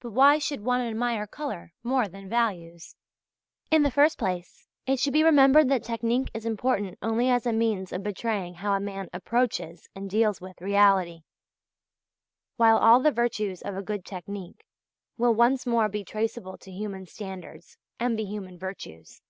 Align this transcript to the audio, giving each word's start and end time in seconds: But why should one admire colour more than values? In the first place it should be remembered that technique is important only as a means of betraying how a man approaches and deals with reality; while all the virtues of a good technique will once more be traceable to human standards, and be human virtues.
But 0.00 0.10
why 0.10 0.38
should 0.38 0.60
one 0.62 0.82
admire 0.82 1.26
colour 1.26 1.72
more 1.82 2.08
than 2.08 2.28
values? 2.28 2.94
In 3.70 3.82
the 3.82 3.90
first 3.90 4.18
place 4.18 4.68
it 4.86 4.98
should 5.00 5.14
be 5.14 5.22
remembered 5.24 5.70
that 5.70 5.82
technique 5.82 6.28
is 6.34 6.44
important 6.44 6.98
only 7.00 7.30
as 7.30 7.46
a 7.46 7.52
means 7.54 7.90
of 7.90 8.02
betraying 8.02 8.52
how 8.52 8.74
a 8.74 8.80
man 8.80 9.08
approaches 9.14 9.88
and 9.94 10.10
deals 10.10 10.42
with 10.42 10.60
reality; 10.60 11.22
while 12.58 12.76
all 12.76 13.00
the 13.00 13.10
virtues 13.12 13.62
of 13.62 13.74
a 13.74 13.82
good 13.82 14.04
technique 14.04 14.62
will 15.16 15.32
once 15.34 15.64
more 15.64 15.88
be 15.88 16.04
traceable 16.04 16.58
to 16.58 16.70
human 16.70 17.06
standards, 17.06 17.78
and 17.98 18.18
be 18.18 18.26
human 18.26 18.58
virtues. 18.58 19.22